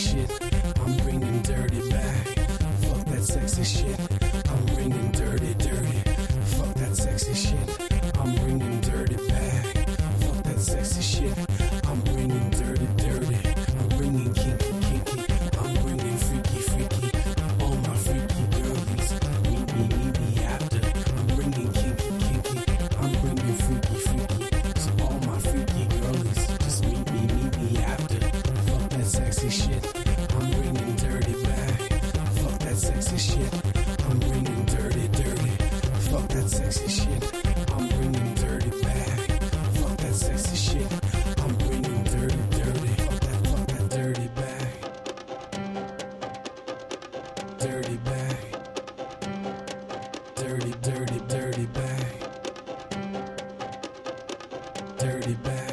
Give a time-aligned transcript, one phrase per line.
[0.00, 0.49] shit.
[36.72, 37.34] sexy shit.
[37.72, 39.18] I'm bringing dirty back.
[39.74, 40.92] Fuck that sexy shit.
[41.40, 42.88] I'm bringing dirty, dirty.
[42.88, 44.72] Fuck that, fuck that dirty back.
[47.58, 48.36] Dirty back.
[50.36, 52.06] Dirty, dirty, dirty back.
[54.98, 55.69] Dirty back.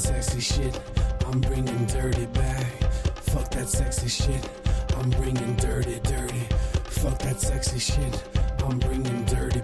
[0.00, 0.80] sexy shit.
[1.26, 2.66] I'm bringing dirty back.
[3.32, 4.48] Fuck that sexy shit.
[4.96, 6.46] I'm bringing dirty, dirty.
[7.00, 8.24] Fuck that sexy shit.
[8.64, 9.59] I'm bringing dirty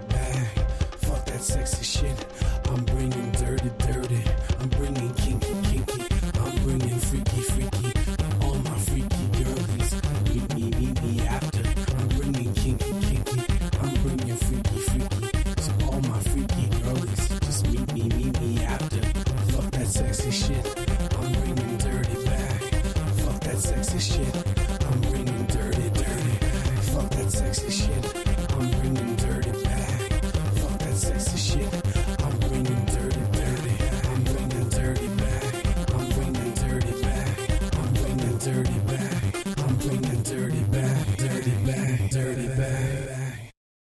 [20.31, 20.79] sexy shit.
[21.17, 22.61] I'm bringing dirty back.
[23.23, 24.35] Fuck that sexy shit.
[24.85, 26.35] I'm bringing dirty, dirty.
[26.91, 28.05] Fuck that sexy shit.
[28.51, 29.99] I'm bringing dirty back.
[30.59, 31.73] Fuck that sexy shit.
[32.23, 33.75] I'm bringing dirty, dirty.
[34.09, 35.53] I'm bringing dirty back.
[35.95, 37.75] I'm bringing dirty back.
[37.77, 39.59] I'm bringing dirty back.
[39.59, 40.96] I'm bringing dirty back.